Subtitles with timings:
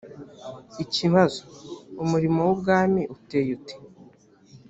[0.83, 1.41] ikibazo
[2.03, 3.75] umurimo w’ubwami uteye ute‽